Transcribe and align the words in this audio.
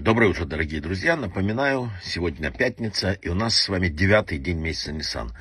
Доброе 0.00 0.30
утро, 0.30 0.46
дорогие 0.46 0.80
друзья. 0.80 1.14
Напоминаю, 1.14 1.90
сегодня 2.02 2.50
пятница, 2.50 3.12
и 3.12 3.28
у 3.28 3.34
нас 3.34 3.54
с 3.54 3.68
вами 3.68 3.88
девятый 3.88 4.38
день 4.38 4.56
месяца 4.56 4.92
Nissan. 4.92 5.32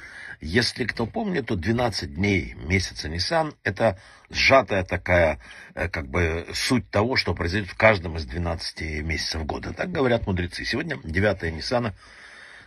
Если 0.42 0.83
кто 0.83 1.05
помнит, 1.05 1.46
то 1.46 1.55
12 1.55 2.14
дней 2.14 2.55
месяца 2.55 3.08
Nissan– 3.08 3.56
это 3.64 3.98
сжатая 4.30 4.83
такая, 4.83 5.40
э, 5.75 5.87
как 5.87 6.09
бы, 6.09 6.45
суть 6.53 6.90
того, 6.92 7.16
что 7.16 7.33
произойдет 7.33 7.69
в 7.69 7.77
каждом 7.77 8.18
из 8.18 8.25
12 8.25 9.02
месяцев 9.02 9.45
года. 9.45 9.71
Так 9.71 9.93
говорят 9.93 10.27
мудрецы. 10.27 10.66
Сегодня 10.66 11.00
9 11.05 11.54
Ниссана 11.54 11.96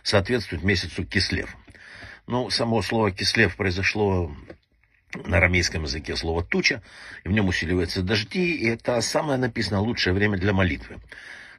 соответствует 0.01 0.63
месяцу 0.63 1.05
Кислев. 1.05 1.55
Ну, 2.25 2.49
само 2.49 2.81
слово 2.81 3.11
Кислев 3.11 3.55
произошло 3.55 4.35
на 5.13 5.37
арамейском 5.37 5.83
языке 5.83 6.15
слово 6.15 6.43
«туча», 6.43 6.81
и 7.23 7.29
в 7.29 7.31
нем 7.33 7.49
усиливаются 7.49 8.01
дожди, 8.01 8.55
и 8.55 8.67
это 8.67 8.99
самое 9.01 9.37
написано 9.37 9.79
лучшее 9.79 10.15
время 10.15 10.39
для 10.39 10.53
молитвы. 10.53 10.99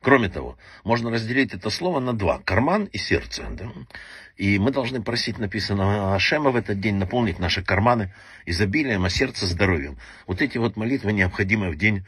Кроме 0.04 0.28
того, 0.28 0.58
можно 0.84 1.10
разделить 1.10 1.54
это 1.54 1.70
слово 1.70 1.98
на 1.98 2.12
два– 2.12 2.38
карман 2.44 2.84
и 2.92 2.98
сердце. 2.98 3.46
Да? 3.50 3.70
И 4.36 4.58
мы 4.58 4.70
должны 4.70 5.02
просить, 5.02 5.38
написано 5.38 6.14
Ашема 6.14 6.50
в 6.50 6.56
этот 6.56 6.78
день, 6.78 6.96
наполнить 6.96 7.38
наши 7.38 7.62
карманы 7.62 8.12
изобилием, 8.44 9.06
а 9.06 9.08
сердце 9.08 9.46
здоровьем. 9.46 9.96
Вот 10.26 10.42
эти 10.42 10.58
вот 10.58 10.76
молитвы 10.76 11.14
необходимы 11.14 11.70
в 11.70 11.78
день 11.78 12.04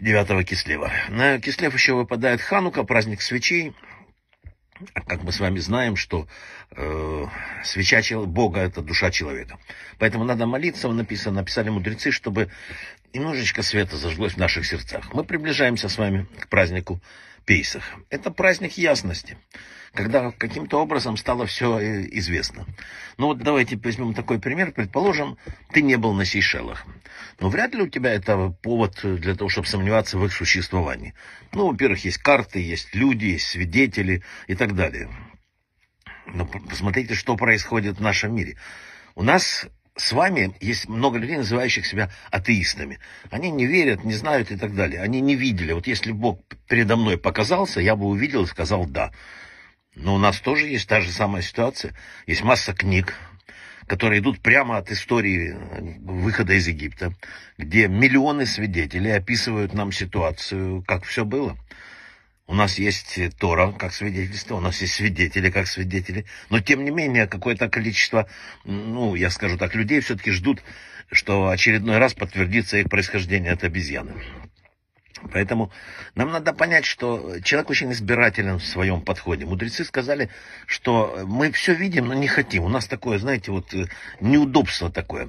9 0.00 0.48
Кислева. 0.48 0.90
На 1.10 1.38
Кислев 1.38 1.74
еще 1.74 1.92
выпадает 1.92 2.40
Ханука, 2.40 2.84
праздник 2.84 3.20
свечей– 3.20 3.74
как 5.06 5.22
мы 5.22 5.32
с 5.32 5.40
вами 5.40 5.58
знаем, 5.58 5.96
что 5.96 6.26
э, 6.70 7.26
свеча 7.64 8.00
Бога– 8.20 8.60
это 8.62 8.82
душа 8.82 9.10
человека. 9.10 9.58
Поэтому 9.98 10.24
надо 10.24 10.46
молиться, 10.46 10.88
написано, 10.88 11.36
написали 11.36 11.68
мудрецы, 11.68 12.10
чтобы 12.10 12.50
немножечко 13.12 13.62
света 13.62 13.96
зажглось 13.96 14.34
в 14.34 14.38
наших 14.38 14.66
сердцах. 14.66 15.12
Мы 15.12 15.24
приближаемся 15.24 15.88
с 15.88 15.98
вами 15.98 16.26
к 16.38 16.48
празднику 16.48 17.00
Пейсах. 17.50 17.82
Это 18.10 18.30
праздник 18.30 18.78
ясности, 18.78 19.36
когда 19.92 20.30
каким-то 20.30 20.80
образом 20.80 21.16
стало 21.16 21.46
все 21.46 21.80
э, 21.80 22.06
известно. 22.12 22.64
Ну 23.18 23.26
вот 23.26 23.38
давайте 23.38 23.76
возьмем 23.76 24.14
такой 24.14 24.38
пример. 24.38 24.70
Предположим, 24.70 25.36
ты 25.72 25.82
не 25.82 25.96
был 25.96 26.12
на 26.12 26.24
Сейшелах. 26.24 26.86
Но 27.40 27.48
вряд 27.48 27.74
ли 27.74 27.82
у 27.82 27.88
тебя 27.88 28.14
это 28.14 28.50
повод 28.62 29.00
для 29.02 29.34
того, 29.34 29.50
чтобы 29.50 29.66
сомневаться 29.66 30.16
в 30.16 30.24
их 30.24 30.32
существовании. 30.32 31.12
Ну, 31.52 31.66
во-первых, 31.66 32.04
есть 32.04 32.18
карты, 32.18 32.60
есть 32.60 32.94
люди, 32.94 33.24
есть 33.24 33.48
свидетели 33.48 34.22
и 34.46 34.54
так 34.54 34.76
далее. 34.76 35.08
Но 36.26 36.46
посмотрите, 36.46 37.16
что 37.16 37.34
происходит 37.34 37.98
в 37.98 38.00
нашем 38.00 38.32
мире. 38.32 38.58
У 39.16 39.24
нас 39.24 39.66
с 39.96 40.12
вами 40.12 40.54
есть 40.60 40.88
много 40.88 41.18
людей, 41.18 41.36
называющих 41.36 41.86
себя 41.86 42.10
атеистами. 42.30 42.98
Они 43.30 43.50
не 43.50 43.66
верят, 43.66 44.04
не 44.04 44.14
знают 44.14 44.50
и 44.50 44.56
так 44.56 44.74
далее. 44.74 45.02
Они 45.02 45.20
не 45.20 45.34
видели. 45.34 45.72
Вот 45.72 45.86
если 45.86 46.12
Бог 46.12 46.40
передо 46.68 46.96
мной 46.96 47.18
показался, 47.18 47.80
я 47.80 47.96
бы 47.96 48.06
увидел 48.06 48.44
и 48.44 48.48
сказал 48.48 48.86
«да». 48.86 49.12
Но 49.96 50.14
у 50.14 50.18
нас 50.18 50.40
тоже 50.40 50.68
есть 50.68 50.88
та 50.88 51.00
же 51.00 51.10
самая 51.10 51.42
ситуация. 51.42 51.94
Есть 52.26 52.42
масса 52.42 52.72
книг, 52.72 53.14
которые 53.86 54.20
идут 54.20 54.40
прямо 54.40 54.76
от 54.76 54.90
истории 54.92 55.56
выхода 56.00 56.52
из 56.52 56.68
Египта, 56.68 57.12
где 57.58 57.88
миллионы 57.88 58.46
свидетелей 58.46 59.10
описывают 59.10 59.74
нам 59.74 59.90
ситуацию, 59.90 60.84
как 60.86 61.04
все 61.04 61.24
было. 61.24 61.58
У 62.50 62.54
нас 62.54 62.80
есть 62.80 63.16
Тора 63.38 63.70
как 63.70 63.94
свидетельство, 63.94 64.56
у 64.56 64.60
нас 64.60 64.80
есть 64.80 64.94
свидетели 64.94 65.50
как 65.50 65.68
свидетели. 65.68 66.24
Но, 66.48 66.58
тем 66.58 66.84
не 66.84 66.90
менее, 66.90 67.28
какое-то 67.28 67.68
количество, 67.68 68.26
ну, 68.64 69.14
я 69.14 69.30
скажу 69.30 69.56
так, 69.56 69.76
людей 69.76 70.00
все-таки 70.00 70.32
ждут, 70.32 70.60
что 71.12 71.50
очередной 71.50 71.98
раз 71.98 72.12
подтвердится 72.14 72.78
их 72.78 72.90
происхождение 72.90 73.52
от 73.52 73.62
обезьяны. 73.62 74.14
Поэтому 75.32 75.70
нам 76.14 76.30
надо 76.30 76.52
понять, 76.52 76.84
что 76.84 77.40
человек 77.40 77.70
очень 77.70 77.92
избирателен 77.92 78.58
в 78.58 78.64
своем 78.64 79.02
подходе. 79.02 79.44
Мудрецы 79.44 79.84
сказали, 79.84 80.30
что 80.66 81.24
мы 81.26 81.52
все 81.52 81.74
видим, 81.74 82.08
но 82.08 82.14
не 82.14 82.26
хотим. 82.26 82.64
У 82.64 82.68
нас 82.68 82.86
такое, 82.86 83.18
знаете, 83.18 83.50
вот 83.50 83.72
э, 83.74 83.86
неудобство 84.20 84.90
такое. 84.90 85.28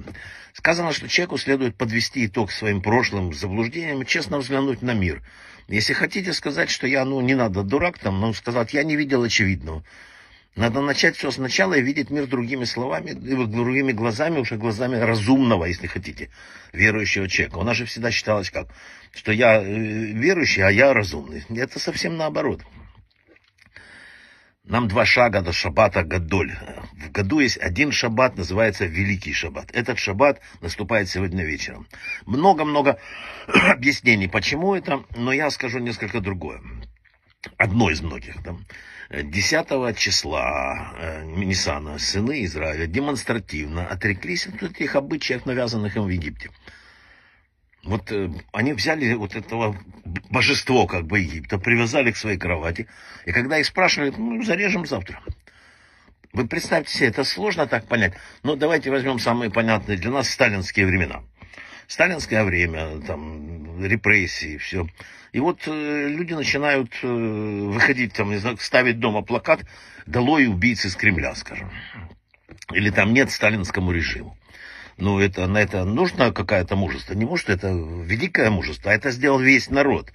Сказано, 0.54 0.92
что 0.92 1.08
человеку 1.08 1.38
следует 1.38 1.76
подвести 1.76 2.26
итог 2.26 2.50
своим 2.50 2.80
прошлым 2.82 3.32
заблуждениям 3.32 4.02
и 4.02 4.06
честно 4.06 4.38
взглянуть 4.38 4.82
на 4.82 4.94
мир. 4.94 5.22
Если 5.68 5.92
хотите 5.92 6.32
сказать, 6.32 6.70
что 6.70 6.86
я, 6.86 7.04
ну, 7.04 7.20
не 7.20 7.34
надо 7.34 7.62
дурак 7.62 7.98
там, 7.98 8.20
но 8.20 8.32
сказать, 8.32 8.74
я 8.74 8.82
не 8.84 8.96
видел 8.96 9.22
очевидного. 9.22 9.84
Надо 10.54 10.82
начать 10.82 11.16
все 11.16 11.30
сначала 11.30 11.74
и 11.74 11.82
видеть 11.82 12.10
мир 12.10 12.26
другими 12.26 12.64
словами, 12.64 13.12
другими 13.12 13.92
глазами, 13.92 14.38
уже 14.38 14.56
глазами 14.56 14.96
разумного, 14.96 15.64
если 15.64 15.86
хотите, 15.86 16.28
верующего 16.74 17.26
человека. 17.26 17.56
У 17.56 17.62
нас 17.62 17.76
же 17.76 17.86
всегда 17.86 18.10
считалось 18.10 18.50
как, 18.50 18.68
что 19.14 19.32
я 19.32 19.62
э, 19.62 19.64
верующий, 19.64 20.62
а 20.62 20.70
я 20.70 20.92
разумный. 20.92 21.42
Это 21.48 21.78
совсем 21.78 22.18
наоборот. 22.18 22.62
Нам 24.64 24.88
два 24.88 25.06
шага 25.06 25.40
до 25.40 25.52
шаббата 25.52 26.04
Гадоль. 26.04 26.52
В 26.92 27.10
году 27.10 27.40
есть 27.40 27.56
один 27.56 27.90
шаббат, 27.90 28.36
называется 28.36 28.84
Великий 28.84 29.32
шаббат. 29.32 29.70
Этот 29.72 29.98
шаббат 29.98 30.40
наступает 30.60 31.08
сегодня 31.08 31.44
вечером. 31.44 31.88
Много-много 32.26 32.98
объяснений, 33.48 34.28
почему 34.28 34.74
это, 34.74 35.02
но 35.16 35.32
я 35.32 35.50
скажу 35.50 35.78
несколько 35.78 36.20
другое. 36.20 36.60
Одно 37.56 37.90
из 37.90 38.00
многих. 38.00 38.42
Там. 38.42 38.64
10 39.10 39.96
числа 39.98 40.94
э, 40.98 41.24
Нисана 41.24 41.98
сыны 41.98 42.44
Израиля 42.44 42.86
демонстративно 42.86 43.86
отреклись 43.86 44.46
от 44.46 44.62
этих 44.62 44.96
обычаев, 44.96 45.44
навязанных 45.44 45.96
им 45.96 46.04
в 46.04 46.08
Египте. 46.08 46.50
Вот 47.84 48.10
э, 48.10 48.30
они 48.52 48.72
взяли 48.72 49.12
вот 49.14 49.34
этого 49.34 49.76
божество 50.30 50.86
как 50.86 51.06
бы 51.06 51.18
Египта, 51.18 51.58
привязали 51.58 52.12
к 52.12 52.16
своей 52.16 52.38
кровати, 52.38 52.88
и 53.26 53.32
когда 53.32 53.58
их 53.58 53.66
спрашивали, 53.66 54.14
ну, 54.16 54.42
зарежем 54.42 54.86
завтра. 54.86 55.20
Вы 56.32 56.46
представьте 56.46 56.94
себе, 56.94 57.08
это 57.08 57.24
сложно 57.24 57.66
так 57.66 57.86
понять. 57.86 58.14
Но 58.42 58.56
давайте 58.56 58.90
возьмем 58.90 59.18
самые 59.18 59.50
понятные 59.50 59.98
для 59.98 60.10
нас 60.10 60.30
сталинские 60.30 60.86
времена. 60.86 61.22
Сталинское 61.86 62.42
время, 62.44 63.00
там, 63.06 63.51
репрессии, 63.84 64.56
все. 64.56 64.86
И 65.32 65.40
вот 65.40 65.66
э, 65.66 66.08
люди 66.08 66.34
начинают 66.34 66.92
э, 67.02 67.06
выходить, 67.06 68.12
там, 68.12 68.30
не 68.30 68.36
знаю, 68.36 68.58
ставить 68.58 69.00
дома 69.00 69.22
плакат 69.22 69.64
«Долой 70.06 70.46
убийцы 70.46 70.90
с 70.90 70.96
Кремля», 70.96 71.34
скажем. 71.34 71.70
Или 72.72 72.90
там 72.90 73.12
«Нет 73.12 73.30
сталинскому 73.30 73.92
режиму». 73.92 74.36
Ну, 74.98 75.18
это, 75.18 75.46
на 75.46 75.58
это 75.58 75.84
нужно 75.84 76.32
какое-то 76.32 76.76
мужество. 76.76 77.14
Не 77.14 77.24
может, 77.24 77.48
это 77.48 77.68
великое 77.68 78.50
мужество, 78.50 78.90
а 78.90 78.94
это 78.94 79.10
сделал 79.10 79.40
весь 79.40 79.70
народ. 79.70 80.12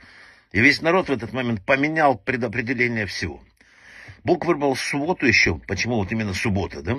И 0.51 0.61
весь 0.61 0.81
народ 0.81 1.09
в 1.09 1.11
этот 1.11 1.33
момент 1.33 1.65
поменял 1.65 2.17
предопределение 2.17 3.05
всего. 3.05 3.41
Бог 4.23 4.45
выбрал 4.45 4.75
субботу 4.75 5.25
еще, 5.25 5.59
почему 5.67 5.95
вот 5.95 6.11
именно 6.11 6.33
суббота, 6.33 6.81
да, 6.81 6.97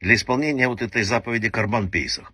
для 0.00 0.14
исполнения 0.14 0.68
вот 0.68 0.80
этой 0.80 1.02
заповеди 1.02 1.48
Карбан 1.48 1.90
Пейсах. 1.90 2.32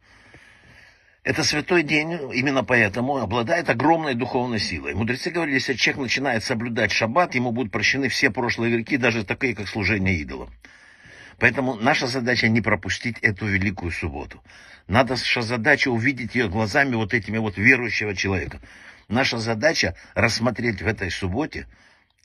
Это 1.24 1.42
святой 1.42 1.82
день, 1.82 2.12
именно 2.34 2.62
поэтому 2.62 3.16
обладает 3.16 3.70
огромной 3.70 4.14
духовной 4.14 4.58
силой. 4.58 4.92
Мудрецы 4.92 5.30
говорили, 5.30 5.54
если 5.54 5.72
человек 5.72 6.02
начинает 6.02 6.44
соблюдать 6.44 6.92
шаббат, 6.92 7.34
ему 7.34 7.50
будут 7.50 7.72
прощены 7.72 8.10
все 8.10 8.30
прошлые 8.30 8.76
грехи, 8.76 8.98
даже 8.98 9.24
такие, 9.24 9.54
как 9.54 9.66
служение 9.66 10.14
идолам. 10.16 10.50
Поэтому 11.38 11.76
наша 11.76 12.06
задача 12.06 12.48
не 12.48 12.60
пропустить 12.60 13.18
эту 13.22 13.46
великую 13.46 13.90
субботу. 13.90 14.42
Наша 14.86 15.40
задача 15.40 15.88
увидеть 15.88 16.34
ее 16.34 16.48
глазами 16.50 16.94
вот 16.94 17.14
этими 17.14 17.38
вот 17.38 17.56
верующего 17.56 18.14
человека. 18.14 18.60
Наша 19.08 19.38
задача 19.38 19.96
рассмотреть 20.14 20.82
в 20.82 20.86
этой 20.86 21.10
субботе 21.10 21.66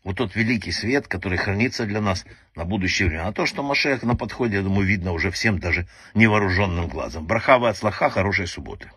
вот 0.03 0.17
тот 0.17 0.35
великий 0.35 0.71
свет, 0.71 1.07
который 1.07 1.37
хранится 1.37 1.85
для 1.85 2.01
нас 2.01 2.25
на 2.55 2.65
будущее 2.65 3.07
время. 3.09 3.27
А 3.27 3.33
то, 3.33 3.45
что 3.45 3.63
Машех 3.63 4.03
на 4.03 4.15
подходе, 4.15 4.57
я 4.57 4.61
думаю, 4.61 4.87
видно 4.87 5.11
уже 5.11 5.31
всем 5.31 5.59
даже 5.59 5.87
невооруженным 6.13 6.87
глазом. 6.87 7.25
Брахава 7.25 7.69
от 7.69 7.77
слаха, 7.77 8.09
хорошей 8.09 8.47
субботы. 8.47 8.91